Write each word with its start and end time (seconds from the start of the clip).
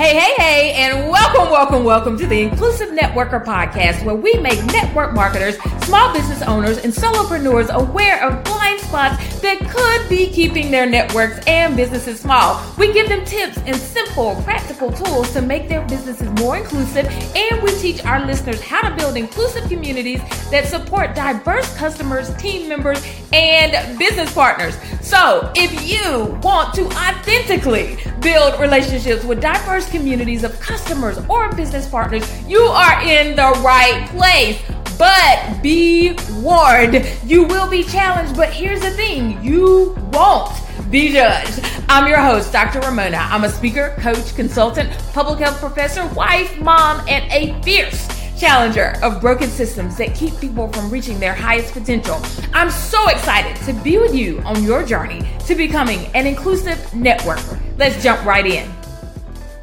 Hey, 0.00 0.18
hey, 0.18 0.34
hey, 0.38 0.72
and 0.76 1.10
welcome, 1.10 1.50
welcome, 1.50 1.84
welcome 1.84 2.16
to 2.16 2.26
the 2.26 2.40
Inclusive 2.40 2.88
Networker 2.88 3.44
podcast, 3.44 4.02
where 4.02 4.14
we 4.14 4.32
make 4.38 4.64
network 4.72 5.12
marketers, 5.12 5.58
small 5.84 6.10
business 6.14 6.40
owners, 6.40 6.78
and 6.78 6.90
solopreneurs 6.90 7.68
aware 7.68 8.26
of 8.26 8.42
blind 8.70 8.80
spots 8.80 9.40
that 9.40 9.58
could 9.70 10.08
be 10.08 10.28
keeping 10.28 10.70
their 10.70 10.86
networks 10.86 11.44
and 11.46 11.76
businesses 11.76 12.20
small. 12.20 12.62
We 12.78 12.92
give 12.92 13.08
them 13.08 13.24
tips 13.24 13.58
and 13.58 13.76
simple, 13.76 14.40
practical 14.42 14.92
tools 14.92 15.32
to 15.32 15.42
make 15.42 15.68
their 15.68 15.84
businesses 15.86 16.28
more 16.40 16.56
inclusive, 16.56 17.06
and 17.34 17.62
we 17.62 17.72
teach 17.78 18.04
our 18.04 18.24
listeners 18.24 18.60
how 18.60 18.88
to 18.88 18.94
build 18.96 19.16
inclusive 19.16 19.68
communities 19.68 20.20
that 20.50 20.66
support 20.66 21.14
diverse 21.14 21.74
customers, 21.76 22.34
team 22.36 22.68
members, 22.68 23.02
and 23.32 23.98
business 23.98 24.32
partners. 24.32 24.76
So, 25.00 25.52
if 25.56 25.72
you 25.88 26.38
want 26.42 26.74
to 26.74 26.86
authentically 26.86 27.98
build 28.20 28.60
relationships 28.60 29.24
with 29.24 29.40
diverse 29.40 29.88
communities 29.90 30.44
of 30.44 30.58
customers 30.60 31.18
or 31.28 31.52
business 31.54 31.88
partners, 31.88 32.24
you 32.46 32.60
are 32.60 33.02
in 33.02 33.34
the 33.34 33.50
right 33.62 34.06
place. 34.10 34.60
But 35.00 35.62
be 35.62 36.14
warned, 36.42 37.06
you 37.24 37.44
will 37.44 37.70
be 37.70 37.84
challenged. 37.84 38.36
But 38.36 38.52
here's 38.52 38.82
the 38.82 38.90
thing 38.90 39.42
you 39.42 39.96
won't 40.12 40.52
be 40.90 41.10
judged. 41.10 41.64
I'm 41.88 42.06
your 42.06 42.18
host, 42.18 42.52
Dr. 42.52 42.80
Raymona. 42.80 43.26
I'm 43.30 43.44
a 43.44 43.48
speaker, 43.48 43.96
coach, 43.98 44.34
consultant, 44.34 44.92
public 45.14 45.38
health 45.38 45.58
professor, 45.58 46.06
wife, 46.08 46.60
mom, 46.60 47.02
and 47.08 47.24
a 47.32 47.58
fierce 47.62 48.06
challenger 48.38 48.98
of 49.02 49.22
broken 49.22 49.48
systems 49.48 49.96
that 49.96 50.14
keep 50.14 50.38
people 50.38 50.70
from 50.70 50.90
reaching 50.90 51.18
their 51.18 51.34
highest 51.34 51.72
potential. 51.72 52.20
I'm 52.52 52.70
so 52.70 53.08
excited 53.08 53.56
to 53.64 53.72
be 53.82 53.96
with 53.96 54.14
you 54.14 54.40
on 54.40 54.62
your 54.64 54.84
journey 54.84 55.26
to 55.46 55.54
becoming 55.54 56.08
an 56.14 56.26
inclusive 56.26 56.76
networker. 56.90 57.58
Let's 57.78 58.02
jump 58.02 58.22
right 58.26 58.44
in. 58.44 58.70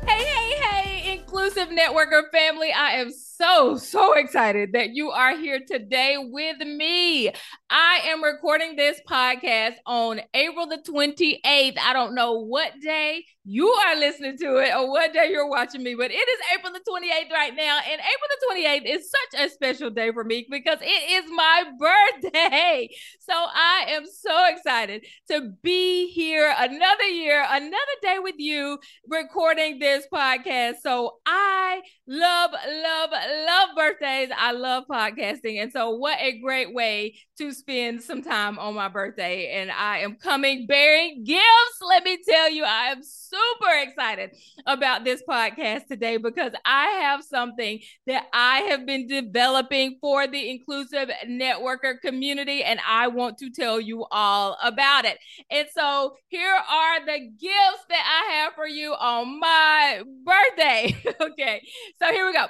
Hey, 0.07 0.23
hey, 0.23 0.55
hey, 0.61 1.13
inclusive 1.13 1.67
networker 1.69 2.27
family. 2.31 2.71
I 2.71 2.93
am 2.93 3.11
so, 3.11 3.26
so 3.37 3.77
so 3.77 4.13
excited 4.13 4.73
that 4.73 4.95
you 4.95 5.11
are 5.11 5.37
here 5.37 5.59
today 5.65 6.15
with 6.17 6.57
me. 6.59 7.29
I 7.69 7.99
am 8.05 8.23
recording 8.23 8.75
this 8.75 8.99
podcast 9.07 9.75
on 9.85 10.21
April 10.33 10.65
the 10.65 10.77
28th. 10.77 11.77
I 11.77 11.93
don't 11.93 12.15
know 12.15 12.39
what 12.39 12.71
day 12.81 13.25
you 13.49 13.67
are 13.69 13.95
listening 13.95 14.37
to 14.37 14.57
it 14.57 14.73
or 14.75 14.89
what 14.89 15.13
day 15.13 15.29
you're 15.31 15.49
watching 15.49 15.81
me, 15.81 15.95
but 15.95 16.11
it 16.11 16.15
is 16.15 16.39
April 16.53 16.73
the 16.73 16.79
28th 16.79 17.31
right 17.31 17.55
now. 17.55 17.77
And 17.77 18.01
April 18.01 18.29
the 18.29 18.55
28th 18.61 18.95
is 18.95 19.09
such 19.09 19.41
a 19.45 19.49
special 19.49 19.89
day 19.89 20.11
for 20.11 20.23
me 20.23 20.45
because 20.49 20.79
it 20.81 21.23
is 21.23 21.31
my 21.31 21.63
birthday. 21.79 22.89
So 23.19 23.33
I 23.33 23.85
am 23.89 24.03
so 24.05 24.47
excited 24.47 25.05
to 25.29 25.51
be 25.61 26.09
here 26.11 26.53
another 26.57 27.03
year, 27.03 27.45
another 27.49 27.75
day 28.01 28.17
with 28.19 28.35
you 28.37 28.79
recording 29.07 29.79
this 29.79 30.05
podcast. 30.13 30.75
So 30.81 31.17
I 31.25 31.81
love, 32.07 32.51
love, 32.51 33.09
love 33.27 33.75
birthdays. 33.75 34.29
I 34.35 34.51
love 34.51 34.85
podcasting. 34.89 35.61
And 35.61 35.71
so, 35.71 35.91
what 35.91 36.17
a 36.19 36.39
great 36.39 36.73
way 36.73 37.15
to 37.37 37.51
spend 37.51 38.01
some 38.01 38.21
time 38.21 38.59
on 38.59 38.75
my 38.75 38.87
birthday. 38.87 39.53
And 39.53 39.71
I 39.71 39.99
am 39.99 40.15
coming 40.15 40.67
bearing 40.67 41.23
gifts. 41.23 41.81
Let 41.81 42.03
me 42.03 42.17
tell 42.27 42.49
you, 42.51 42.63
I 42.63 42.87
am 42.87 43.01
super 43.03 43.71
excited 43.81 44.31
about 44.65 45.03
this 45.03 45.23
podcast 45.27 45.87
today 45.87 46.17
because 46.17 46.51
I 46.65 46.87
have 47.01 47.23
something 47.23 47.79
that 48.07 48.25
I 48.33 48.59
have 48.69 48.85
been 48.85 49.07
developing 49.07 49.97
for 50.01 50.27
the 50.27 50.49
inclusive 50.49 51.09
networker 51.27 51.99
community. 52.01 52.63
And 52.63 52.79
I 52.87 53.07
want 53.07 53.37
to 53.39 53.49
tell 53.49 53.79
you 53.79 54.05
all 54.11 54.57
about 54.63 55.05
it. 55.05 55.17
And 55.49 55.67
so, 55.73 56.15
here 56.27 56.53
are 56.53 57.05
the 57.05 57.19
gifts 57.39 57.85
that 57.89 58.23
I 58.27 58.33
have 58.35 58.53
for 58.53 58.67
you 58.67 58.93
on 58.93 59.39
my 59.39 60.03
birthday. 60.23 60.95
okay. 61.21 61.61
So, 61.99 62.11
here 62.11 62.25
we 62.25 62.33
go. 62.33 62.47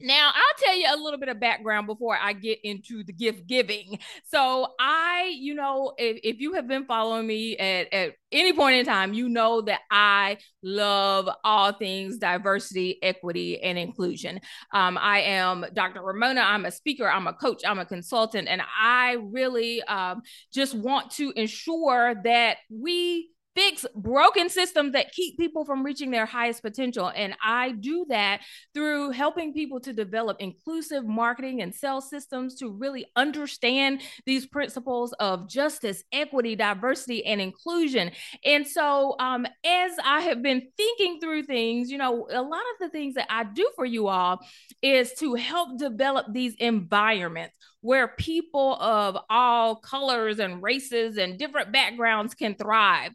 Now, 0.00 0.30
I'll 0.34 0.64
tell 0.64 0.76
you 0.76 0.86
a 0.90 0.96
little 0.96 1.18
bit 1.18 1.28
of 1.28 1.40
background 1.40 1.86
before 1.86 2.16
I 2.20 2.32
get 2.32 2.58
into 2.64 3.04
the 3.04 3.12
gift 3.12 3.46
giving. 3.46 3.98
So, 4.26 4.68
I, 4.78 5.34
you 5.38 5.54
know, 5.54 5.92
if, 5.98 6.20
if 6.22 6.40
you 6.40 6.54
have 6.54 6.66
been 6.66 6.86
following 6.86 7.26
me 7.26 7.56
at, 7.56 7.92
at 7.92 8.14
any 8.32 8.52
point 8.52 8.76
in 8.76 8.86
time, 8.86 9.12
you 9.12 9.28
know 9.28 9.60
that 9.62 9.80
I 9.90 10.38
love 10.62 11.28
all 11.44 11.72
things 11.72 12.18
diversity, 12.18 12.98
equity, 13.02 13.62
and 13.62 13.78
inclusion. 13.78 14.40
Um, 14.72 14.98
I 14.98 15.20
am 15.20 15.66
Dr. 15.74 16.00
Raymona. 16.00 16.44
I'm 16.44 16.64
a 16.64 16.70
speaker, 16.70 17.08
I'm 17.08 17.26
a 17.26 17.32
coach, 17.32 17.62
I'm 17.66 17.78
a 17.78 17.84
consultant, 17.86 18.48
and 18.48 18.62
I 18.80 19.16
really 19.20 19.82
um, 19.82 20.22
just 20.52 20.74
want 20.74 21.10
to 21.12 21.32
ensure 21.36 22.14
that 22.24 22.58
we 22.70 23.30
fix 23.54 23.84
broken 23.94 24.48
systems 24.48 24.92
that 24.92 25.12
keep 25.12 25.36
people 25.38 25.64
from 25.64 25.84
reaching 25.84 26.10
their 26.10 26.26
highest 26.26 26.62
potential. 26.62 27.10
And 27.14 27.34
I 27.44 27.72
do 27.72 28.06
that 28.08 28.40
through 28.74 29.10
helping 29.10 29.52
people 29.52 29.80
to 29.80 29.92
develop 29.92 30.36
inclusive 30.40 31.06
marketing 31.06 31.60
and 31.62 31.74
sales 31.74 32.08
systems 32.08 32.54
to 32.56 32.70
really 32.70 33.06
understand 33.16 34.02
these 34.26 34.46
principles 34.46 35.12
of 35.14 35.48
justice, 35.48 36.04
equity, 36.12 36.54
diversity, 36.56 37.24
and 37.26 37.40
inclusion. 37.40 38.12
And 38.44 38.66
so, 38.66 39.16
um, 39.18 39.46
as 39.64 39.92
I 40.04 40.20
have 40.22 40.42
been 40.42 40.68
thinking 40.76 41.20
through 41.20 41.44
things, 41.44 41.90
you 41.90 41.98
know, 41.98 42.28
a 42.30 42.42
lot 42.42 42.60
of 42.60 42.80
the 42.80 42.88
things 42.88 43.14
that 43.14 43.26
I 43.30 43.44
do 43.44 43.70
for 43.74 43.84
you 43.84 44.08
all 44.08 44.40
is 44.82 45.12
to 45.14 45.34
help 45.34 45.78
develop 45.78 46.26
these 46.32 46.54
environments 46.58 47.54
where 47.80 48.08
people 48.08 48.74
of 48.76 49.16
all 49.30 49.76
colors 49.76 50.38
and 50.38 50.62
races 50.62 51.16
and 51.16 51.38
different 51.38 51.72
backgrounds 51.72 52.34
can 52.34 52.54
thrive. 52.54 53.12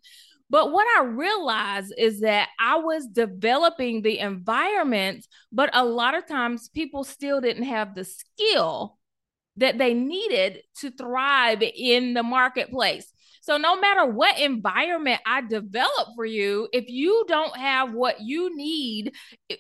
But 0.50 0.72
what 0.72 0.88
I 0.98 1.06
realized 1.06 1.94
is 1.98 2.22
that 2.22 2.50
I 2.60 2.78
was 2.78 3.08
developing 3.08 4.02
the 4.02 4.20
environment, 4.20 5.26
but 5.52 5.70
a 5.74 5.84
lot 5.84 6.16
of 6.16 6.28
times 6.28 6.70
people 6.70 7.04
still 7.04 7.42
didn't 7.42 7.64
have 7.64 7.96
the 7.96 8.06
skill 8.06 8.98
that 9.58 9.78
they 9.78 9.94
needed 9.94 10.62
to 10.80 10.92
thrive 10.92 11.64
in 11.64 12.14
the 12.14 12.24
marketplace. 12.24 13.12
So 13.46 13.58
no 13.58 13.80
matter 13.80 14.08
what 14.08 14.40
environment 14.40 15.22
I 15.24 15.42
develop 15.42 16.16
for 16.16 16.26
you, 16.26 16.68
if 16.74 16.90
you 16.90 17.26
don't 17.28 17.56
have 17.56 17.94
what 17.94 18.20
you 18.20 18.58
need 18.58 19.14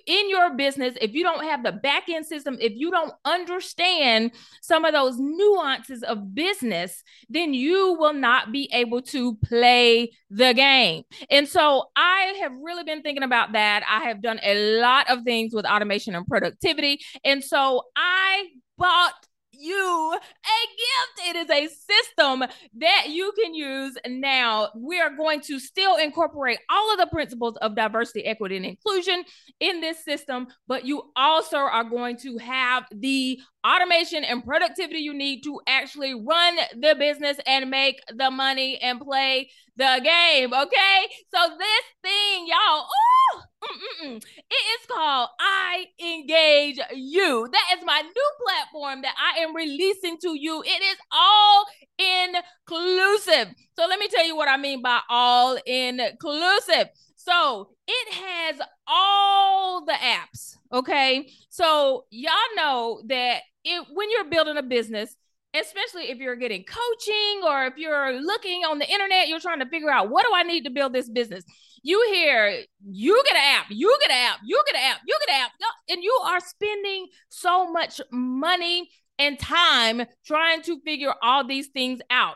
in 0.08 0.28
your 0.28 0.56
business, 0.56 0.98
if 1.00 1.14
you 1.14 1.22
don't 1.22 1.44
have 1.44 1.62
the 1.62 1.72
back 1.72 2.10
end 2.10 2.26
system, 2.26 2.58
if 2.60 2.74
you 2.76 2.90
don't 2.90 3.14
understand 3.26 4.32
some 4.64 4.86
of 4.86 4.94
those 4.94 5.20
nuances 5.20 6.02
of 6.02 6.34
business, 6.34 7.04
then 7.30 7.54
you 7.54 7.96
will 8.00 8.16
not 8.16 8.52
be 8.52 8.68
able 8.74 9.04
to 9.04 9.36
play 9.36 10.10
the 10.32 10.56
game. 10.56 11.04
And 11.30 11.48
so 11.48 11.92
I 11.96 12.40
have 12.42 12.54
really 12.64 12.86
been 12.86 13.04
thinking 13.04 13.22
about 13.22 13.52
that. 13.52 13.84
I 13.88 14.06
have 14.08 14.20
done 14.20 14.40
a 14.42 14.80
lot 14.80 15.12
of 15.12 15.22
things 15.22 15.54
with 15.54 15.68
automation 15.68 16.16
and 16.16 16.26
productivity. 16.26 17.02
And 17.24 17.44
so 17.44 17.84
I 17.96 18.48
bought 18.80 19.14
you 19.60 20.14
a 20.14 21.28
gift. 21.28 21.30
It 21.30 21.36
is 21.36 21.50
a 21.50 21.68
system 21.68 22.44
that 22.80 23.06
you 23.10 23.32
can 23.42 23.54
use 23.54 23.98
now. 24.08 24.70
We 24.76 25.00
are 25.00 25.16
going 25.16 25.42
to 25.42 25.60
still 25.60 25.98
incorporate 25.98 26.60
all 26.70 26.92
of 26.92 27.00
the 27.00 27.08
principles 27.08 27.58
of 27.62 27.76
diversity, 27.76 28.26
equity, 28.26 28.58
and 28.58 28.66
inclusion 28.66 29.24
in 29.60 29.82
this 29.82 30.04
system, 30.04 30.48
but 30.68 30.86
you 30.86 31.12
also 31.16 31.58
are 31.58 31.84
going 31.84 32.18
to 32.18 32.38
have 32.38 32.86
the 32.92 33.40
automation 33.66 34.24
and 34.24 34.44
productivity 34.46 35.00
you 35.00 35.14
need 35.14 35.42
to 35.44 35.60
actually 35.68 36.14
run 36.14 36.56
the 36.80 36.96
business 36.98 37.38
and 37.48 37.70
make 37.70 38.00
the 38.16 38.30
money 38.30 38.78
and 38.78 39.02
play 39.02 39.50
the 39.78 40.00
game. 40.04 40.54
Okay. 40.54 41.08
So 41.34 41.50
this 41.58 41.86
thing, 42.04 42.48
y'all, 42.48 42.86
ooh, 42.86 43.42
mm-mm-mm. 43.66 44.18
it 44.18 44.54
is 44.54 44.88
called 44.88 45.30
I 45.40 45.86
Engage 46.00 46.80
You. 46.94 47.48
That 47.52 47.78
is 47.78 47.86
my 47.86 48.02
new 48.02 48.32
platform 48.46 49.02
that 49.02 49.16
I 49.18 49.42
am 49.42 49.56
releasing 49.56 50.18
to 50.20 50.38
you. 50.40 50.64
It 50.64 50.82
is 50.82 50.98
all 51.12 51.66
inclusive. 51.98 53.54
So 53.78 53.86
let 53.88 54.00
me 54.00 54.08
tell 54.08 54.26
you 54.26 54.36
what 54.36 54.50
I 54.50 54.58
mean 54.58 54.82
by 54.82 55.00
all 55.10 55.58
inclusive. 55.66 56.90
So 57.16 57.70
it 57.88 58.14
has 58.14 58.60
all 58.88 59.86
the 59.86 59.94
apps. 59.94 60.58
Okay. 60.72 61.30
So 61.50 62.06
y'all 62.10 62.34
know 62.56 63.02
that 63.08 63.42
it, 63.64 63.86
when 63.94 64.12
you're 64.12 64.30
building 64.30 64.58
a 64.58 64.64
business, 64.64 65.16
especially 65.56 66.10
if 66.12 66.18
you're 66.18 66.36
getting 66.36 66.64
coaching 66.64 67.42
or 67.44 67.66
if 67.66 67.78
you're 67.78 68.22
looking 68.22 68.64
on 68.64 68.80
the 68.80 68.90
internet, 68.90 69.28
you're 69.28 69.40
trying 69.40 69.60
to 69.60 69.70
figure 69.70 69.90
out 69.90 70.10
what 70.10 70.26
do 70.26 70.32
I 70.36 70.44
need 70.44 70.64
to 70.66 70.72
build 70.72 70.94
this 70.94 71.10
business. 71.10 71.44
You 71.84 72.04
hear 72.12 72.64
you 72.84 73.24
get 73.26 73.36
an 73.36 73.60
app, 73.60 73.66
you 73.70 73.96
get 74.02 74.12
an 74.12 74.32
app, 74.32 74.40
you 74.44 74.64
get 74.66 74.76
an 74.76 74.92
app, 74.92 75.02
you 75.06 75.18
get 75.26 75.36
an 75.36 75.42
app, 75.44 75.52
and 75.90 76.04
you 76.04 76.20
are 76.26 76.40
spending 76.40 77.08
so 77.30 77.72
much 77.72 78.02
money 78.12 78.90
and 79.20 79.40
time 79.40 80.04
trying 80.26 80.62
to 80.64 80.80
figure 80.82 81.14
all 81.22 81.46
these 81.48 81.68
things 81.68 82.00
out. 82.10 82.36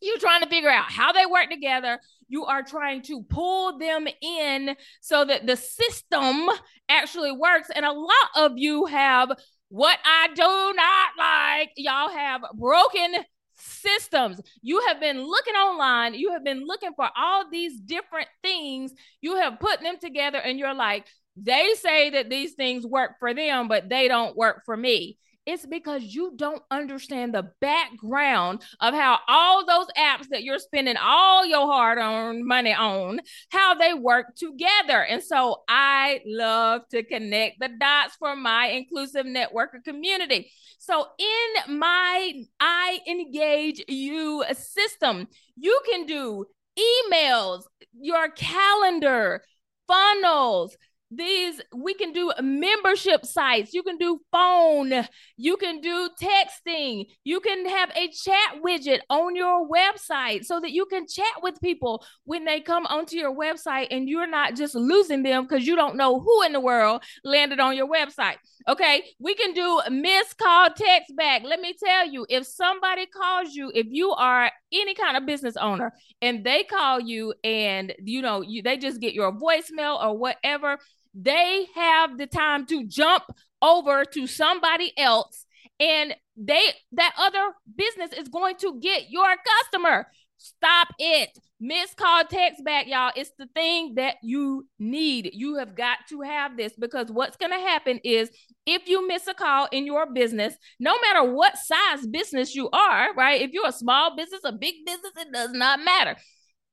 You're 0.00 0.18
trying 0.18 0.42
to 0.42 0.48
figure 0.48 0.70
out 0.70 0.90
how 0.90 1.12
they 1.12 1.24
work 1.24 1.50
together. 1.50 1.98
You 2.28 2.44
are 2.44 2.62
trying 2.62 3.02
to 3.02 3.22
pull 3.22 3.78
them 3.78 4.06
in 4.20 4.76
so 5.00 5.24
that 5.24 5.46
the 5.46 5.56
system 5.56 6.48
actually 6.88 7.32
works. 7.32 7.70
And 7.74 7.84
a 7.84 7.92
lot 7.92 8.28
of 8.36 8.52
you 8.56 8.86
have 8.86 9.32
what 9.74 9.98
I 10.04 10.28
do 10.28 10.72
not 10.76 11.08
like. 11.18 11.72
Y'all 11.76 12.08
have 12.08 12.42
broken 12.54 13.16
systems. 13.56 14.40
You 14.62 14.80
have 14.86 15.00
been 15.00 15.26
looking 15.26 15.54
online, 15.54 16.14
you 16.14 16.30
have 16.30 16.44
been 16.44 16.64
looking 16.64 16.92
for 16.94 17.08
all 17.16 17.50
these 17.50 17.80
different 17.80 18.28
things. 18.40 18.92
You 19.20 19.34
have 19.34 19.58
put 19.58 19.80
them 19.80 19.96
together, 20.00 20.38
and 20.38 20.60
you're 20.60 20.74
like, 20.74 21.08
they 21.36 21.74
say 21.80 22.10
that 22.10 22.30
these 22.30 22.52
things 22.52 22.86
work 22.86 23.18
for 23.18 23.34
them, 23.34 23.66
but 23.66 23.88
they 23.88 24.06
don't 24.06 24.36
work 24.36 24.62
for 24.64 24.76
me. 24.76 25.18
It's 25.46 25.66
because 25.66 26.02
you 26.02 26.32
don't 26.36 26.62
understand 26.70 27.34
the 27.34 27.50
background 27.60 28.62
of 28.80 28.94
how 28.94 29.18
all 29.28 29.66
those 29.66 29.88
apps 29.96 30.28
that 30.30 30.42
you're 30.42 30.58
spending 30.58 30.96
all 30.96 31.44
your 31.44 31.66
hard 31.66 31.98
earned 31.98 32.46
money 32.46 32.72
on, 32.72 33.20
how 33.50 33.74
they 33.74 33.92
work 33.92 34.34
together. 34.36 35.04
And 35.04 35.22
so 35.22 35.62
I 35.68 36.22
love 36.26 36.88
to 36.92 37.02
connect 37.02 37.60
the 37.60 37.68
dots 37.78 38.16
for 38.16 38.34
my 38.34 38.68
inclusive 38.68 39.26
networker 39.26 39.84
community. 39.84 40.50
So 40.78 41.08
in 41.18 41.78
my 41.78 42.32
iEngageU 42.62 44.56
system, 44.56 45.28
you 45.56 45.78
can 45.90 46.06
do 46.06 46.46
emails, 46.78 47.64
your 47.92 48.30
calendar, 48.30 49.42
funnels, 49.86 50.76
these 51.16 51.60
we 51.74 51.94
can 51.94 52.12
do 52.12 52.32
membership 52.40 53.24
sites. 53.24 53.72
You 53.72 53.82
can 53.82 53.96
do 53.98 54.20
phone. 54.32 54.92
You 55.36 55.56
can 55.56 55.80
do 55.80 56.08
texting. 56.20 57.06
You 57.24 57.40
can 57.40 57.68
have 57.68 57.90
a 57.96 58.08
chat 58.08 58.62
widget 58.64 59.00
on 59.10 59.36
your 59.36 59.68
website 59.68 60.44
so 60.44 60.60
that 60.60 60.72
you 60.72 60.86
can 60.86 61.06
chat 61.06 61.42
with 61.42 61.60
people 61.60 62.04
when 62.24 62.44
they 62.44 62.60
come 62.60 62.86
onto 62.86 63.16
your 63.16 63.34
website 63.34 63.88
and 63.90 64.08
you're 64.08 64.26
not 64.26 64.56
just 64.56 64.74
losing 64.74 65.22
them 65.22 65.44
because 65.44 65.66
you 65.66 65.76
don't 65.76 65.96
know 65.96 66.20
who 66.20 66.42
in 66.42 66.52
the 66.52 66.60
world 66.60 67.02
landed 67.24 67.60
on 67.60 67.76
your 67.76 67.88
website. 67.88 68.36
Okay? 68.68 69.04
We 69.18 69.34
can 69.34 69.52
do 69.52 69.80
missed 69.90 70.38
call 70.38 70.70
text 70.70 71.14
back. 71.16 71.42
Let 71.44 71.60
me 71.60 71.74
tell 71.82 72.08
you 72.08 72.26
if 72.28 72.46
somebody 72.46 73.06
calls 73.06 73.54
you 73.54 73.70
if 73.74 73.86
you 73.90 74.10
are 74.12 74.50
any 74.72 74.94
kind 74.94 75.16
of 75.16 75.26
business 75.26 75.56
owner 75.56 75.92
and 76.20 76.44
they 76.44 76.64
call 76.64 77.00
you 77.00 77.34
and 77.42 77.94
you 78.02 78.22
know 78.22 78.40
you 78.40 78.62
they 78.62 78.76
just 78.76 79.00
get 79.00 79.14
your 79.14 79.32
voicemail 79.32 80.02
or 80.02 80.16
whatever 80.16 80.78
they 81.14 81.66
have 81.74 82.18
the 82.18 82.26
time 82.26 82.66
to 82.66 82.84
jump 82.86 83.24
over 83.62 84.04
to 84.04 84.26
somebody 84.26 84.92
else 84.98 85.46
and 85.80 86.14
they 86.36 86.62
that 86.92 87.14
other 87.18 87.54
business 87.76 88.12
is 88.12 88.28
going 88.28 88.56
to 88.56 88.78
get 88.80 89.10
your 89.10 89.34
customer. 89.62 90.06
Stop 90.36 90.88
it. 90.98 91.30
Miss 91.60 91.94
call 91.94 92.24
text 92.24 92.64
back 92.64 92.86
y'all. 92.86 93.12
It's 93.16 93.30
the 93.38 93.46
thing 93.54 93.94
that 93.94 94.16
you 94.22 94.66
need. 94.78 95.30
You 95.32 95.56
have 95.56 95.74
got 95.74 95.98
to 96.10 96.20
have 96.20 96.56
this 96.56 96.74
because 96.78 97.10
what's 97.10 97.36
going 97.36 97.52
to 97.52 97.58
happen 97.58 98.00
is 98.04 98.30
if 98.66 98.88
you 98.88 99.06
miss 99.06 99.26
a 99.26 99.34
call 99.34 99.68
in 99.72 99.86
your 99.86 100.12
business 100.12 100.54
no 100.80 100.98
matter 101.00 101.32
what 101.32 101.56
size 101.56 102.06
business 102.06 102.54
you 102.54 102.68
are 102.70 103.14
right? 103.14 103.40
If 103.40 103.52
you're 103.52 103.68
a 103.68 103.72
small 103.72 104.16
business 104.16 104.40
a 104.44 104.52
big 104.52 104.84
business 104.84 105.12
it 105.16 105.32
does 105.32 105.52
not 105.52 105.80
matter 105.84 106.16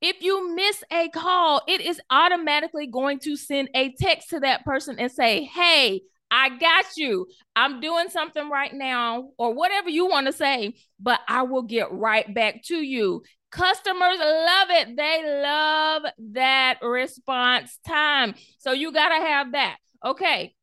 if 0.02 0.22
you 0.22 0.56
miss 0.56 0.84
a 0.92 1.10
call, 1.10 1.62
it 1.68 1.82
is 1.82 2.02
automatically 2.10 2.88
going 2.88 3.20
to 3.20 3.36
send 3.38 3.70
a 3.76 3.94
text 3.94 4.30
to 4.32 4.40
that 4.40 4.66
person 4.66 4.98
and 5.00 5.12
say, 5.12 5.44
Hey, 5.44 6.02
I 6.32 6.58
got 6.58 6.86
you. 6.96 7.28
I'm 7.56 7.82
doing 7.82 8.10
something 8.10 8.50
right 8.50 8.74
now, 8.74 9.32
or 9.38 9.54
whatever 9.54 9.90
you 9.90 10.08
want 10.08 10.28
to 10.28 10.34
say, 10.34 10.76
but 11.00 11.20
I 11.28 11.44
will 11.44 11.64
get 11.64 11.92
right 11.92 12.34
back 12.34 12.64
to 12.68 12.78
you. 12.78 13.22
Customers 13.52 14.18
love 14.18 14.68
it. 14.70 14.96
They 14.96 15.42
love 15.44 16.04
that 16.32 16.80
response 16.82 17.78
time. 17.86 18.36
So 18.60 18.72
you 18.72 18.94
got 18.94 19.10
to 19.10 19.26
have 19.26 19.52
that. 19.52 19.76
Okay. 20.06 20.56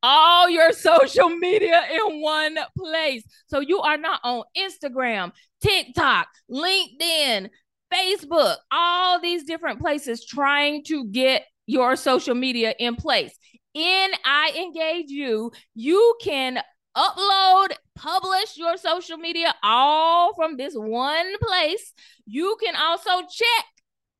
All 0.00 0.48
your 0.48 0.72
social 0.72 1.28
media 1.28 1.82
in 1.92 2.22
one 2.22 2.56
place. 2.78 3.24
So 3.48 3.58
you 3.58 3.80
are 3.80 3.96
not 3.96 4.20
on 4.22 4.44
Instagram, 4.56 5.32
TikTok, 5.60 6.28
LinkedIn, 6.48 7.50
Facebook, 7.94 8.56
all 8.72 9.20
these 9.20 9.44
different 9.44 9.80
places 9.80 10.24
trying 10.24 10.82
to 10.84 11.06
get 11.06 11.44
your 11.66 11.96
social 11.96 12.34
media 12.34 12.74
in 12.78 12.96
place. 12.96 13.36
In 13.74 14.10
iEngageU, 14.26 15.52
you 15.74 16.14
can 16.22 16.58
upload, 16.96 17.68
publish 17.96 18.56
your 18.56 18.76
social 18.76 19.16
media 19.16 19.54
all 19.62 20.34
from 20.34 20.56
this 20.56 20.74
one 20.74 21.38
place. 21.38 21.92
You 22.26 22.56
can 22.62 22.76
also 22.76 23.26
check 23.30 23.64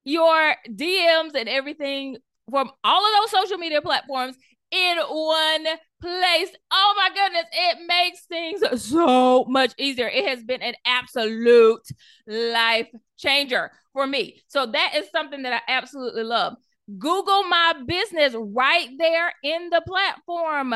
your 0.05 0.55
DMs 0.69 1.35
and 1.35 1.49
everything 1.49 2.17
from 2.51 2.71
all 2.83 3.07
of 3.07 3.13
those 3.23 3.41
social 3.41 3.59
media 3.59 3.81
platforms 3.81 4.37
in 4.71 4.99
one 4.99 5.67
place. 6.05 6.51
Oh 6.71 6.95
my 6.99 7.09
goodness, 7.15 7.47
it 7.51 7.79
makes 7.89 8.27
things 8.27 8.83
so 8.83 9.45
much 9.49 9.73
easier. 9.79 10.09
It 10.09 10.27
has 10.29 10.43
been 10.45 10.61
an 10.63 10.75
absolute 10.85 11.87
life 12.27 12.89
changer 13.17 13.71
for 13.95 14.07
me. 14.07 14.43
So 14.49 14.67
that 14.67 14.93
is 14.97 15.09
something 15.11 15.43
that 15.43 15.63
I 15.67 15.73
absolutely 15.73 16.25
love. 16.25 16.57
Google 16.99 17.45
my 17.45 17.73
business 17.87 18.35
right 18.37 18.89
there 18.99 19.33
in 19.43 19.71
the 19.71 19.83
platform. 19.87 20.75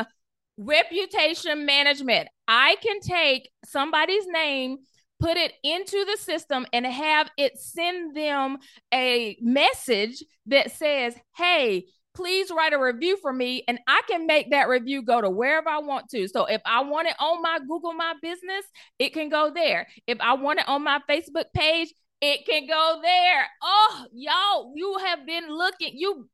Reputation 0.57 1.65
management. 1.65 2.27
I 2.47 2.75
can 2.81 2.99
take 2.99 3.49
somebody's 3.63 4.25
name, 4.27 4.79
put 5.19 5.37
it 5.37 5.53
into 5.63 6.05
the 6.05 6.17
system, 6.17 6.65
and 6.73 6.85
have 6.85 7.29
it 7.37 7.57
send 7.59 8.15
them 8.15 8.57
a 8.91 9.37
message 9.41 10.23
that 10.47 10.71
says, 10.71 11.15
Hey, 11.37 11.85
please 12.13 12.51
write 12.55 12.73
a 12.73 12.79
review 12.79 13.17
for 13.17 13.31
me 13.31 13.63
and 13.67 13.79
I 13.87 14.01
can 14.07 14.27
make 14.27 14.51
that 14.51 14.67
review 14.67 15.01
go 15.01 15.21
to 15.21 15.29
wherever 15.29 15.69
I 15.69 15.79
want 15.79 16.09
to. 16.09 16.27
So 16.27 16.45
if 16.45 16.61
I 16.65 16.81
want 16.83 17.07
it 17.07 17.15
on 17.19 17.41
my 17.41 17.59
Google 17.59 17.93
My 17.93 18.13
Business, 18.21 18.65
it 18.97 19.13
can 19.13 19.29
go 19.29 19.51
there. 19.53 19.87
If 20.07 20.19
I 20.19 20.33
want 20.33 20.59
it 20.59 20.67
on 20.67 20.83
my 20.83 20.99
Facebook 21.09 21.45
page, 21.53 21.93
it 22.21 22.45
can 22.45 22.67
go 22.67 22.99
there. 23.01 23.47
Oh, 23.61 24.05
y'all, 24.13 24.73
you 24.75 24.97
have 25.05 25.25
been 25.25 25.47
looking, 25.49 25.93
you 25.95 26.27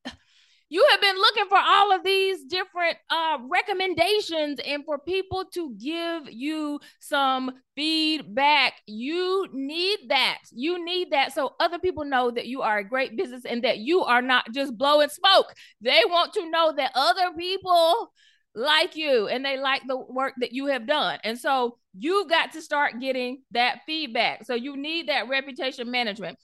you 0.75 0.86
have 0.92 1.00
been 1.00 1.16
looking 1.16 1.45
for 1.48 1.57
all 1.57 1.94
of 1.94 2.04
these 2.04 2.44
different 2.44 2.98
uh, 3.10 3.38
recommendations 3.50 4.60
and 4.68 4.83
for 4.83 5.00
people 5.00 5.45
to 5.54 5.74
give 5.77 6.24
you 6.30 6.81
some 7.00 7.50
feedback. 7.77 8.74
You 8.86 9.48
need 9.54 10.00
that. 10.10 10.39
You 10.51 10.83
need 10.83 11.13
that 11.13 11.31
so 11.31 11.54
other 11.62 11.80
people 11.80 12.04
know 12.04 12.30
that 12.30 12.48
you 12.48 12.62
are 12.62 12.80
a 12.80 12.83
great 12.83 13.16
business 13.16 13.45
and 13.45 13.63
that 13.63 13.77
you 13.77 14.01
are 14.01 14.22
not 14.22 14.51
just 14.54 14.77
blowing 14.77 15.07
smoke. 15.07 15.54
They 15.80 16.01
want 16.10 16.33
to 16.33 16.51
know 16.51 16.74
that 16.75 16.92
other 16.94 17.31
people 17.38 18.12
like 18.54 18.98
you 18.98 19.30
and 19.30 19.45
they 19.45 19.57
like 19.57 19.83
the 19.88 19.95
work 19.95 20.33
that 20.42 20.51
you 20.51 20.66
have 20.66 20.86
done. 20.88 21.19
And 21.24 21.39
so 21.39 21.77
you 21.98 22.27
got 22.30 22.51
to 22.51 22.62
start 22.62 23.00
getting 23.00 23.44
that 23.51 23.80
feedback. 23.86 24.44
So 24.44 24.56
you 24.56 24.75
need 24.75 25.07
that 25.07 25.30
reputation 25.30 25.89
management. 25.89 26.38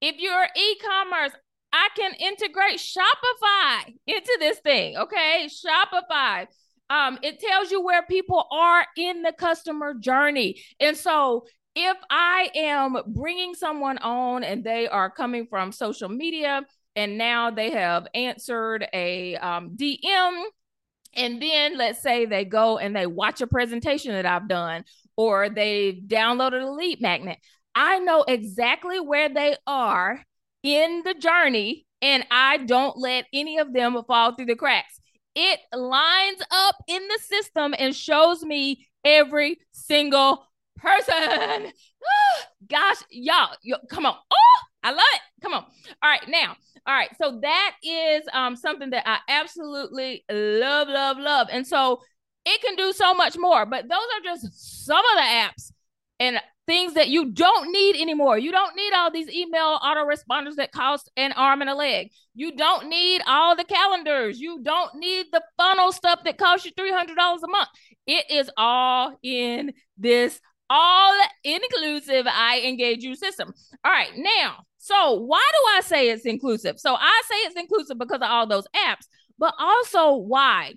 If 0.00 0.16
you're 0.18 0.46
e-commerce, 0.56 1.32
I 1.78 1.88
can 1.94 2.12
integrate 2.14 2.80
Shopify 2.80 3.94
into 4.06 4.36
this 4.40 4.58
thing. 4.58 4.96
Okay. 4.96 5.48
Shopify. 5.48 6.46
Um, 6.90 7.18
it 7.22 7.38
tells 7.38 7.70
you 7.70 7.82
where 7.82 8.02
people 8.02 8.46
are 8.50 8.84
in 8.96 9.22
the 9.22 9.32
customer 9.32 9.94
journey. 9.94 10.60
And 10.80 10.96
so 10.96 11.46
if 11.76 11.96
I 12.10 12.50
am 12.56 12.96
bringing 13.06 13.54
someone 13.54 13.98
on 13.98 14.42
and 14.42 14.64
they 14.64 14.88
are 14.88 15.08
coming 15.08 15.46
from 15.46 15.70
social 15.70 16.08
media 16.08 16.62
and 16.96 17.16
now 17.16 17.52
they 17.52 17.70
have 17.70 18.08
answered 18.12 18.88
a 18.92 19.36
um, 19.36 19.76
DM, 19.76 20.42
and 21.14 21.40
then 21.40 21.78
let's 21.78 22.02
say 22.02 22.26
they 22.26 22.44
go 22.44 22.78
and 22.78 22.96
they 22.96 23.06
watch 23.06 23.40
a 23.40 23.46
presentation 23.46 24.12
that 24.12 24.26
I've 24.26 24.48
done 24.48 24.84
or 25.16 25.48
they 25.48 26.02
downloaded 26.06 26.62
a 26.62 26.70
lead 26.70 27.00
magnet. 27.00 27.38
I 27.74 28.00
know 28.00 28.24
exactly 28.26 28.98
where 28.98 29.28
they 29.28 29.54
are 29.64 30.24
in 30.62 31.02
the 31.04 31.14
journey 31.14 31.86
and 32.02 32.24
I 32.30 32.58
don't 32.58 32.96
let 32.96 33.26
any 33.32 33.58
of 33.58 33.72
them 33.72 33.96
fall 34.06 34.34
through 34.34 34.46
the 34.46 34.56
cracks. 34.56 35.00
It 35.34 35.60
lines 35.72 36.40
up 36.50 36.76
in 36.86 37.02
the 37.06 37.18
system 37.22 37.74
and 37.78 37.94
shows 37.94 38.42
me 38.42 38.86
every 39.04 39.58
single 39.72 40.44
person. 40.76 41.14
Gosh, 42.68 42.96
y'all, 43.10 43.56
come 43.88 44.06
on. 44.06 44.14
Oh, 44.30 44.60
I 44.82 44.90
love 44.90 45.00
it. 45.14 45.42
Come 45.42 45.54
on. 45.54 45.64
All 46.02 46.10
right, 46.10 46.26
now. 46.28 46.56
All 46.86 46.94
right, 46.94 47.10
so 47.20 47.38
that 47.42 47.74
is 47.82 48.22
um 48.32 48.56
something 48.56 48.90
that 48.90 49.06
I 49.06 49.18
absolutely 49.28 50.24
love, 50.30 50.88
love, 50.88 51.18
love. 51.18 51.48
And 51.52 51.66
so 51.66 52.00
it 52.46 52.62
can 52.62 52.76
do 52.76 52.92
so 52.92 53.12
much 53.12 53.36
more, 53.36 53.66
but 53.66 53.88
those 53.88 53.98
are 53.98 54.24
just 54.24 54.86
some 54.86 54.96
of 54.96 55.16
the 55.16 55.22
apps. 55.22 55.72
And 56.20 56.40
things 56.66 56.94
that 56.94 57.08
you 57.08 57.30
don't 57.32 57.72
need 57.72 57.96
anymore. 57.96 58.36
You 58.38 58.52
don't 58.52 58.76
need 58.76 58.92
all 58.92 59.10
these 59.10 59.30
email 59.30 59.78
autoresponders 59.78 60.56
that 60.56 60.70
cost 60.70 61.10
an 61.16 61.32
arm 61.32 61.62
and 61.62 61.70
a 61.70 61.74
leg. 61.74 62.10
You 62.34 62.54
don't 62.54 62.88
need 62.88 63.22
all 63.26 63.56
the 63.56 63.64
calendars. 63.64 64.38
You 64.38 64.60
don't 64.62 64.94
need 64.96 65.26
the 65.32 65.42
funnel 65.56 65.92
stuff 65.92 66.24
that 66.24 66.36
costs 66.36 66.66
you 66.66 66.72
$300 66.72 67.08
a 67.42 67.48
month. 67.48 67.68
It 68.06 68.30
is 68.30 68.50
all 68.56 69.18
in 69.22 69.72
this 69.96 70.40
all 70.70 71.18
inclusive 71.42 72.26
iEngageU 72.26 73.16
system. 73.16 73.54
All 73.82 73.90
right, 73.90 74.10
now, 74.16 74.64
so 74.76 75.14
why 75.14 75.42
do 75.50 75.78
I 75.78 75.80
say 75.80 76.10
it's 76.10 76.26
inclusive? 76.26 76.78
So 76.78 76.94
I 76.94 77.22
say 77.30 77.36
it's 77.46 77.58
inclusive 77.58 77.98
because 77.98 78.20
of 78.20 78.28
all 78.28 78.46
those 78.46 78.66
apps, 78.76 79.06
but 79.38 79.54
also 79.58 80.16
why? 80.16 80.74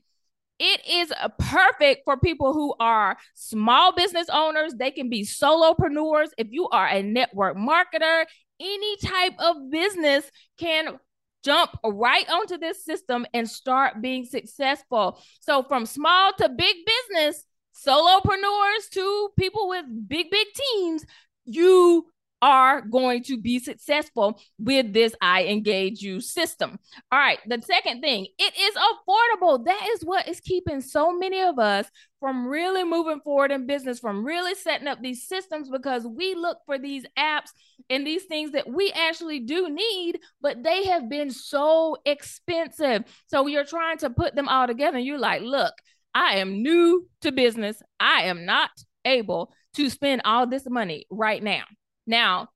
It 0.63 0.87
is 0.87 1.11
perfect 1.39 2.03
for 2.05 2.17
people 2.17 2.53
who 2.53 2.75
are 2.79 3.17
small 3.33 3.93
business 3.93 4.27
owners. 4.31 4.75
They 4.75 4.91
can 4.91 5.09
be 5.09 5.23
solopreneurs. 5.23 6.27
If 6.37 6.49
you 6.51 6.69
are 6.69 6.87
a 6.87 7.01
network 7.01 7.57
marketer, 7.57 8.25
any 8.59 8.97
type 8.97 9.33
of 9.39 9.71
business 9.71 10.29
can 10.59 10.99
jump 11.43 11.71
right 11.83 12.29
onto 12.29 12.59
this 12.59 12.85
system 12.85 13.25
and 13.33 13.49
start 13.49 14.03
being 14.03 14.23
successful. 14.23 15.19
So, 15.39 15.63
from 15.63 15.87
small 15.87 16.31
to 16.33 16.47
big 16.47 16.75
business, 16.85 17.43
solopreneurs 17.83 18.87
to 18.91 19.29
people 19.39 19.67
with 19.67 19.85
big, 20.07 20.29
big 20.29 20.47
teams, 20.53 21.03
you 21.43 22.05
are 22.41 22.81
going 22.81 23.23
to 23.23 23.39
be 23.39 23.59
successful 23.59 24.39
with 24.57 24.93
this 24.93 25.13
iEngageU 25.21 26.21
system. 26.21 26.79
All 27.11 27.19
right, 27.19 27.39
the 27.47 27.61
second 27.61 28.01
thing, 28.01 28.27
it 28.37 28.53
is 28.59 28.75
affordable. 28.75 29.63
That 29.65 29.87
is 29.93 30.01
what 30.03 30.27
is 30.27 30.39
keeping 30.39 30.81
so 30.81 31.15
many 31.17 31.41
of 31.41 31.59
us 31.59 31.87
from 32.19 32.47
really 32.47 32.83
moving 32.83 33.19
forward 33.21 33.51
in 33.51 33.65
business, 33.65 33.99
from 33.99 34.25
really 34.25 34.55
setting 34.55 34.87
up 34.87 35.01
these 35.01 35.27
systems 35.27 35.69
because 35.69 36.05
we 36.05 36.35
look 36.35 36.57
for 36.65 36.77
these 36.77 37.05
apps 37.17 37.49
and 37.89 38.05
these 38.05 38.23
things 38.25 38.51
that 38.51 38.69
we 38.69 38.91
actually 38.91 39.39
do 39.39 39.69
need, 39.69 40.19
but 40.39 40.63
they 40.63 40.85
have 40.85 41.09
been 41.09 41.31
so 41.31 41.97
expensive. 42.05 43.03
So 43.27 43.47
you're 43.47 43.65
trying 43.65 43.97
to 43.99 44.09
put 44.09 44.35
them 44.35 44.47
all 44.47 44.67
together 44.67 44.97
and 44.97 45.05
you're 45.05 45.17
like, 45.17 45.41
look, 45.41 45.73
I 46.13 46.37
am 46.37 46.61
new 46.61 47.07
to 47.21 47.31
business. 47.31 47.81
I 47.99 48.23
am 48.23 48.45
not 48.45 48.69
able 49.05 49.51
to 49.75 49.89
spend 49.89 50.21
all 50.25 50.47
this 50.47 50.69
money 50.69 51.05
right 51.09 51.41
now. 51.41 51.63
Now, 52.11 52.49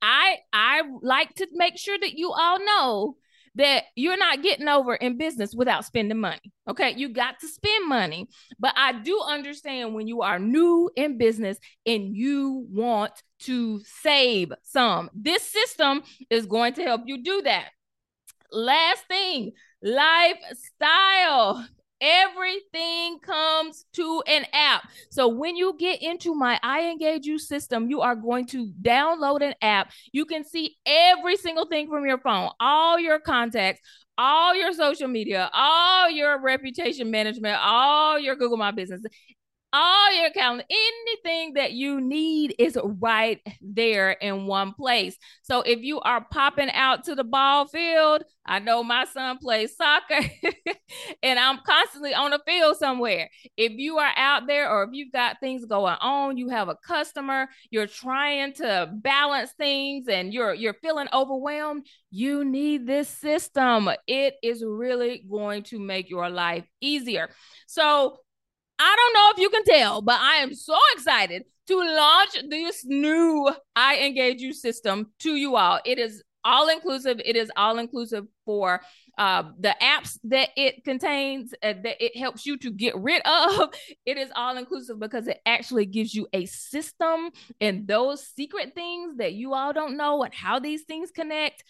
I 0.00 0.38
I 0.50 0.82
like 1.02 1.34
to 1.34 1.46
make 1.52 1.76
sure 1.78 1.98
that 1.98 2.14
you 2.14 2.32
all 2.32 2.58
know 2.64 3.16
that 3.56 3.84
you're 3.94 4.16
not 4.16 4.42
getting 4.42 4.68
over 4.68 4.94
in 4.94 5.18
business 5.18 5.54
without 5.54 5.84
spending 5.84 6.18
money. 6.18 6.50
Okay, 6.68 6.94
you 6.96 7.10
got 7.10 7.38
to 7.40 7.46
spend 7.46 7.86
money, 7.86 8.26
but 8.58 8.72
I 8.74 8.92
do 8.92 9.20
understand 9.20 9.94
when 9.94 10.08
you 10.08 10.22
are 10.22 10.38
new 10.38 10.90
in 10.96 11.18
business 11.18 11.58
and 11.84 12.16
you 12.16 12.66
want 12.70 13.12
to 13.40 13.80
save 13.84 14.52
some. 14.62 15.10
This 15.14 15.42
system 15.42 16.02
is 16.30 16.46
going 16.46 16.72
to 16.74 16.82
help 16.82 17.02
you 17.04 17.22
do 17.22 17.42
that. 17.42 17.68
Last 18.50 19.06
thing, 19.06 19.52
lifestyle. 19.82 21.68
Everything 22.00 23.18
comes 23.20 23.86
to 23.94 24.22
an 24.26 24.44
app. 24.52 24.88
So 25.10 25.28
when 25.28 25.56
you 25.56 25.74
get 25.78 26.02
into 26.02 26.34
my 26.34 26.58
iEngageU 26.62 27.38
system, 27.38 27.88
you 27.88 28.00
are 28.00 28.16
going 28.16 28.46
to 28.48 28.72
download 28.82 29.42
an 29.42 29.54
app. 29.62 29.92
You 30.12 30.24
can 30.26 30.44
see 30.44 30.76
every 30.84 31.36
single 31.36 31.66
thing 31.66 31.88
from 31.88 32.06
your 32.06 32.18
phone, 32.18 32.50
all 32.60 32.98
your 32.98 33.20
contacts, 33.20 33.80
all 34.18 34.54
your 34.54 34.72
social 34.72 35.08
media, 35.08 35.50
all 35.52 36.10
your 36.10 36.40
reputation 36.40 37.10
management, 37.10 37.58
all 37.60 38.18
your 38.18 38.36
Google 38.36 38.58
My 38.58 38.70
Business 38.70 39.02
all 39.74 40.12
your 40.14 40.30
calendar, 40.30 40.64
anything 41.24 41.54
that 41.54 41.72
you 41.72 42.00
need 42.00 42.54
is 42.58 42.78
right 42.82 43.40
there 43.60 44.12
in 44.12 44.46
one 44.46 44.72
place. 44.72 45.16
So 45.42 45.62
if 45.62 45.82
you 45.82 46.00
are 46.00 46.24
popping 46.30 46.70
out 46.70 47.04
to 47.04 47.14
the 47.14 47.24
ball 47.24 47.66
field, 47.66 48.24
I 48.46 48.58
know 48.58 48.84
my 48.84 49.06
son 49.06 49.38
plays 49.38 49.76
soccer 49.76 50.20
and 51.22 51.38
I'm 51.38 51.60
constantly 51.66 52.12
on 52.12 52.30
the 52.30 52.40
field 52.46 52.76
somewhere. 52.76 53.30
If 53.56 53.72
you 53.72 53.98
are 53.98 54.12
out 54.16 54.46
there 54.46 54.70
or 54.70 54.84
if 54.84 54.90
you've 54.92 55.12
got 55.12 55.40
things 55.40 55.64
going 55.64 55.96
on, 56.00 56.36
you 56.36 56.50
have 56.50 56.68
a 56.68 56.76
customer, 56.86 57.48
you're 57.70 57.86
trying 57.86 58.52
to 58.54 58.90
balance 58.92 59.52
things 59.56 60.08
and 60.08 60.32
you're 60.32 60.54
you're 60.54 60.76
feeling 60.82 61.08
overwhelmed, 61.12 61.86
you 62.10 62.44
need 62.44 62.86
this 62.86 63.08
system. 63.08 63.88
It 64.06 64.34
is 64.42 64.62
really 64.64 65.24
going 65.30 65.62
to 65.64 65.78
make 65.78 66.10
your 66.10 66.28
life 66.28 66.64
easier. 66.80 67.30
So 67.66 68.18
I 68.78 68.96
don't 68.96 69.14
know 69.14 69.30
if 69.34 69.38
you 69.38 69.50
can 69.50 69.64
tell, 69.64 70.02
but 70.02 70.20
I 70.20 70.36
am 70.36 70.54
so 70.54 70.76
excited 70.94 71.44
to 71.68 71.76
launch 71.76 72.36
this 72.48 72.84
new 72.84 73.50
iEngageU 73.76 74.52
system 74.52 75.12
to 75.20 75.36
you 75.36 75.56
all. 75.56 75.80
It 75.84 75.98
is 75.98 76.22
all 76.44 76.68
inclusive. 76.68 77.20
It 77.24 77.36
is 77.36 77.50
all 77.56 77.78
inclusive 77.78 78.26
for 78.44 78.80
uh, 79.16 79.44
the 79.58 79.74
apps 79.80 80.18
that 80.24 80.50
it 80.56 80.84
contains, 80.84 81.54
uh, 81.62 81.74
that 81.82 82.04
it 82.04 82.16
helps 82.16 82.44
you 82.44 82.58
to 82.58 82.70
get 82.70 82.96
rid 82.96 83.22
of. 83.22 83.70
It 84.06 84.18
is 84.18 84.30
all 84.36 84.58
inclusive 84.58 85.00
because 85.00 85.26
it 85.28 85.40
actually 85.46 85.86
gives 85.86 86.14
you 86.14 86.26
a 86.34 86.44
system 86.44 87.30
and 87.60 87.88
those 87.88 88.26
secret 88.36 88.74
things 88.74 89.16
that 89.16 89.32
you 89.32 89.54
all 89.54 89.72
don't 89.72 89.96
know 89.96 90.22
and 90.22 90.34
how 90.34 90.58
these 90.58 90.82
things 90.82 91.10
connect 91.10 91.64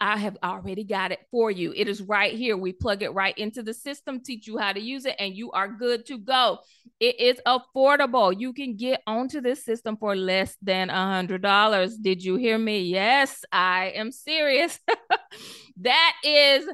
I 0.00 0.16
have 0.16 0.36
already 0.42 0.84
got 0.84 1.12
it 1.12 1.20
for 1.30 1.50
you. 1.50 1.72
It 1.76 1.88
is 1.88 2.00
right 2.00 2.32
here. 2.32 2.56
We 2.56 2.72
plug 2.72 3.02
it 3.02 3.12
right 3.12 3.36
into 3.36 3.62
the 3.62 3.74
system, 3.74 4.20
teach 4.20 4.46
you 4.46 4.56
how 4.56 4.72
to 4.72 4.80
use 4.80 5.04
it, 5.04 5.16
and 5.18 5.34
you 5.34 5.52
are 5.52 5.68
good 5.68 6.06
to 6.06 6.18
go. 6.18 6.58
It 7.00 7.20
is 7.20 7.40
affordable. 7.46 8.38
You 8.38 8.52
can 8.52 8.76
get 8.76 9.02
onto 9.06 9.40
this 9.40 9.64
system 9.64 9.96
for 9.96 10.16
less 10.16 10.56
than 10.62 10.90
a 10.90 10.94
hundred 10.94 11.42
dollars. 11.42 11.96
Did 11.96 12.24
you 12.24 12.36
hear 12.36 12.56
me? 12.56 12.82
Yes, 12.82 13.44
I 13.52 13.92
am 13.94 14.10
serious. 14.10 14.80
that 15.78 16.12
is 16.24 16.66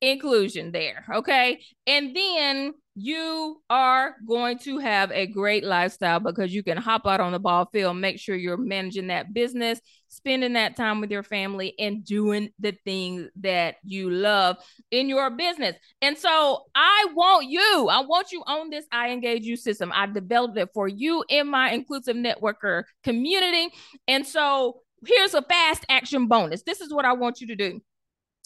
inclusion 0.00 0.72
there. 0.72 1.04
Okay. 1.12 1.60
And 1.86 2.14
then 2.14 2.72
you 2.94 3.62
are 3.70 4.16
going 4.26 4.58
to 4.58 4.78
have 4.78 5.12
a 5.12 5.26
great 5.26 5.64
lifestyle 5.64 6.20
because 6.20 6.52
you 6.52 6.62
can 6.62 6.76
hop 6.76 7.06
out 7.06 7.20
on 7.20 7.32
the 7.32 7.38
ball 7.38 7.68
field, 7.72 7.96
make 7.96 8.18
sure 8.18 8.34
you're 8.34 8.56
managing 8.56 9.08
that 9.08 9.32
business, 9.32 9.80
spending 10.08 10.54
that 10.54 10.76
time 10.76 11.00
with 11.00 11.10
your 11.10 11.22
family, 11.22 11.74
and 11.78 12.04
doing 12.04 12.50
the 12.58 12.76
things 12.84 13.28
that 13.40 13.76
you 13.84 14.10
love 14.10 14.56
in 14.90 15.08
your 15.08 15.30
business. 15.30 15.76
And 16.02 16.16
so 16.16 16.64
I 16.74 17.06
want 17.14 17.48
you, 17.48 17.88
I 17.90 18.00
want 18.00 18.32
you 18.32 18.42
on 18.46 18.70
this 18.70 18.86
iEngageU 18.92 19.58
system. 19.58 19.92
I 19.94 20.06
developed 20.06 20.58
it 20.58 20.70
for 20.74 20.88
you 20.88 21.24
in 21.28 21.48
my 21.48 21.70
inclusive 21.70 22.16
networker 22.16 22.84
community. 23.04 23.68
And 24.06 24.26
so 24.26 24.80
here's 25.06 25.34
a 25.34 25.42
fast 25.42 25.84
action 25.88 26.26
bonus. 26.26 26.62
This 26.62 26.80
is 26.80 26.92
what 26.92 27.04
I 27.04 27.12
want 27.12 27.40
you 27.40 27.46
to 27.48 27.56
do 27.56 27.80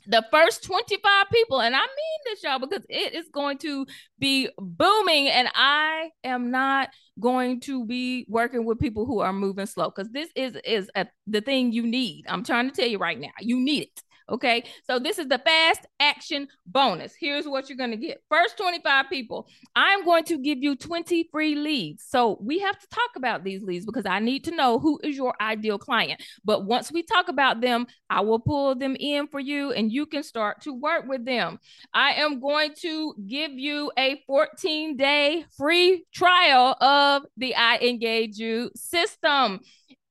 the 0.07 0.25
first 0.31 0.65
25 0.65 1.27
people 1.33 1.61
and 1.61 1.75
i 1.75 1.81
mean 1.81 2.21
this 2.25 2.43
y'all 2.43 2.59
because 2.59 2.85
it 2.89 3.15
is 3.15 3.29
going 3.33 3.59
to 3.59 3.87
be 4.19 4.49
booming 4.59 5.29
and 5.29 5.49
i 5.55 6.11
am 6.25 6.51
not 6.51 6.89
going 7.21 7.61
to 7.61 7.85
be 7.87 8.25
working 8.29 8.65
with 8.65 8.79
people 8.79 9.07
who 9.07 9.21
are 9.21 9.33
moving 9.33 9.67
slow 9.67 9.91
because 9.95 10.11
this 10.13 10.31
is 10.35 10.57
is 10.65 10.91
a, 10.95 11.07
the 11.27 11.41
thing 11.41 11.73
you 11.73 11.87
need. 11.87 12.25
I'm 12.29 12.45
trying 12.45 12.71
to 12.71 12.75
tell 12.75 12.89
you 12.89 12.99
right 12.99 13.19
now 13.19 13.31
you 13.41 13.61
need 13.61 13.85
it 13.85 14.03
Okay. 14.29 14.65
So 14.85 14.99
this 14.99 15.19
is 15.19 15.29
the 15.29 15.39
fast 15.39 15.87
action 16.01 16.49
bonus. 16.67 17.15
Here's 17.19 17.47
what 17.47 17.69
you're 17.69 17.79
going 17.79 17.91
to 17.91 17.97
get. 17.97 18.23
First 18.31 18.57
25 18.59 19.09
people, 19.11 19.49
I'm 19.75 20.05
going 20.05 20.25
to 20.25 20.39
give 20.39 20.59
you 20.59 20.77
20 20.77 21.29
free 21.31 21.55
leads. 21.55 22.05
So 22.09 22.39
we 22.41 22.59
have 22.61 22.79
to 22.79 22.87
talk 22.89 23.11
about 23.17 23.45
these 23.45 23.63
leads 23.63 23.87
because 23.87 24.07
I 24.07 24.19
need 24.21 24.45
to 24.45 24.51
know 24.57 24.79
who 24.79 25.01
is 25.03 25.17
your 25.17 25.35
ideal 25.41 25.79
client. 25.79 26.23
But 26.45 26.67
once 26.67 26.93
we 26.93 27.03
talk 27.03 27.29
about 27.29 27.61
them, 27.61 27.87
I 28.11 28.21
will 28.21 28.41
pull 28.41 28.75
them 28.75 28.97
in 28.99 29.29
for 29.29 29.41
you 29.41 29.73
and 29.73 29.93
you 29.93 30.07
can 30.07 30.23
start 30.23 30.63
to 30.63 30.73
work 30.73 31.07
with 31.07 31.25
them. 31.25 31.59
I 31.93 32.13
am 32.13 32.41
going 32.41 32.75
to 32.83 33.15
give 33.27 33.53
you 33.53 33.91
a 33.99 34.23
14 34.27 34.97
day 34.97 35.45
free 35.57 36.05
trial 36.13 36.77
of 36.81 37.23
the 37.37 37.55
iEngageU 37.57 38.71
system 38.77 39.61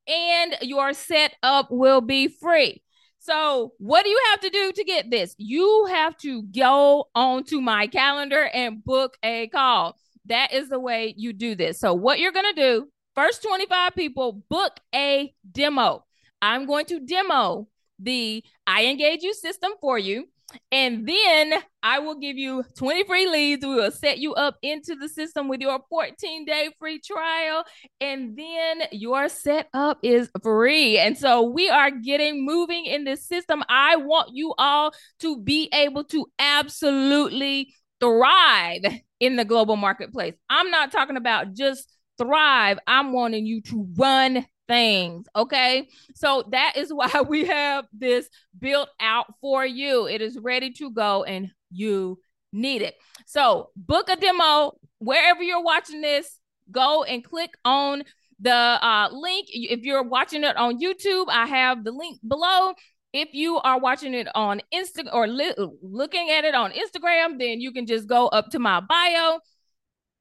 and 0.08 0.58
your 0.62 0.94
setup 0.94 1.68
will 1.72 2.02
be 2.02 2.28
free. 2.28 2.82
So, 3.24 3.74
what 3.78 4.04
do 4.04 4.10
you 4.10 4.20
have 4.32 4.40
to 4.40 4.50
do 4.50 4.72
to 4.72 4.84
get 4.84 5.12
this? 5.12 5.36
You 5.38 5.86
have 5.92 6.18
to 6.18 6.42
go 6.42 7.08
onto 7.14 7.62
my 7.62 7.86
calendar 7.86 8.50
and 8.52 8.84
book 8.84 9.16
a 9.22 9.48
call. 9.50 9.96
That 10.26 10.52
is 10.54 10.70
the 10.70 10.80
way 10.80 11.14
you 11.16 11.32
do 11.32 11.54
this. 11.54 11.80
So, 11.80 11.94
what 11.94 12.18
you're 12.18 12.32
going 12.32 12.52
to 12.52 12.60
do, 12.60 12.88
first 13.14 13.44
25 13.44 13.94
people, 13.94 14.42
book 14.50 14.80
a 14.96 15.32
demo. 15.52 16.04
I'm 16.42 16.66
going 16.66 16.88
to 16.88 17.00
demo 17.00 17.68
the 18.00 18.44
iEngageU 18.68 19.34
system 19.34 19.74
for 19.80 20.00
you. 20.00 20.28
And 20.72 21.08
then 21.08 21.54
I 21.84 22.00
will 22.00 22.20
give 22.20 22.38
you 22.38 22.64
20 22.76 23.04
free 23.06 23.28
leads. 23.28 23.66
We 23.66 23.76
will 23.76 23.92
set 23.92 24.20
you 24.20 24.34
up 24.34 24.58
into 24.62 24.96
the 24.96 25.10
system 25.10 25.48
with 25.48 25.62
your 25.62 25.80
14 25.90 26.46
day 26.46 26.70
free 26.80 27.00
trial. 27.00 27.64
And 28.00 28.38
then 28.38 28.84
your 28.92 29.30
setup 29.30 30.00
is 30.04 30.30
free. 30.44 30.98
And 30.98 31.18
so 31.18 31.44
we 31.44 31.70
are 31.70 31.92
getting 31.92 32.46
moving 32.46 32.86
in 32.86 33.04
this 33.04 33.26
system. 33.26 33.64
I 33.70 33.96
want 33.96 34.32
you 34.34 34.54
all 34.58 34.94
to 35.20 35.42
be 35.42 35.70
able 35.74 36.04
to 36.06 36.26
absolutely 36.40 37.74
thrive 38.00 38.82
in 39.20 39.36
the 39.36 39.46
global 39.46 39.76
marketplace. 39.76 40.34
I'm 40.50 40.72
not 40.72 40.92
talking 40.92 41.18
about 41.18 41.54
just 41.54 41.88
thrive, 42.18 42.80
I'm 42.88 43.14
wanting 43.14 43.46
you 43.46 43.62
to 43.64 43.88
run 43.96 44.46
things. 44.72 45.28
Okay. 45.36 45.90
So 46.16 46.46
that 46.52 46.74
is 46.78 46.94
why 46.94 47.24
we 47.28 47.46
have 47.46 47.86
this 47.94 48.30
built 48.58 48.90
out 49.00 49.26
for 49.42 49.66
you. 49.66 50.08
It 50.08 50.22
is 50.22 50.38
ready 50.40 50.72
to 50.74 50.92
go 50.92 51.24
and 51.24 51.52
you 51.72 52.20
need 52.54 52.82
it. 52.82 52.96
So 53.26 53.70
book 53.76 54.10
a 54.10 54.16
demo 54.16 54.74
wherever 55.00 55.44
you're 55.44 55.64
watching 55.64 56.02
this. 56.02 56.40
Go 56.72 57.04
and 57.04 57.24
click 57.24 57.52
on 57.66 58.04
the 58.40 58.52
uh, 58.52 59.10
link. 59.12 59.48
If 59.52 59.82
you're 59.82 60.04
watching 60.04 60.44
it 60.44 60.56
on 60.56 60.80
YouTube, 60.80 61.26
I 61.30 61.46
have 61.48 61.84
the 61.84 61.92
link 61.92 62.20
below. 62.26 62.74
If 63.14 63.34
you 63.34 63.58
are 63.58 63.78
watching 63.78 64.14
it 64.14 64.30
on 64.36 64.62
Insta 64.74 65.14
or 65.14 65.28
li- 65.28 65.54
looking 65.82 66.30
at 66.30 66.46
it 66.46 66.56
on 66.56 66.72
Instagram, 66.72 67.40
then 67.40 67.60
you 67.60 67.74
can 67.74 67.86
just 67.86 68.08
go 68.08 68.28
up 68.30 68.52
to 68.52 68.60
my 68.60 68.80
bio, 68.80 69.40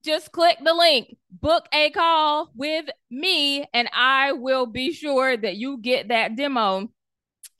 just 0.04 0.32
click 0.32 0.58
the 0.64 0.74
link, 0.74 1.16
book 1.30 1.66
a 1.72 1.90
call 1.90 2.50
with 2.54 2.90
me, 3.10 3.64
and 3.72 3.88
I 3.92 4.32
will 4.32 4.66
be 4.66 4.92
sure 4.92 5.36
that 5.36 5.54
you 5.56 5.78
get 5.78 6.08
that 6.08 6.34
demo. 6.36 6.90